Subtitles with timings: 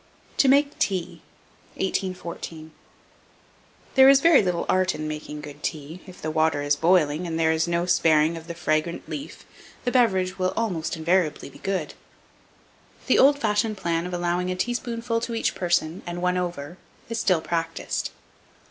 [0.35, 1.21] TO MAKE TEA.
[1.75, 2.71] 1814.
[3.93, 7.39] There is very little art in making good tea; if the water is boiling, and
[7.39, 9.45] there is no sparing of the fragrant leaf,
[9.85, 11.93] the beverage will almost invariably be good.
[13.05, 17.19] The old fashioned plan of allowing a teaspoonful to each person, and one over, is
[17.19, 18.09] still practised.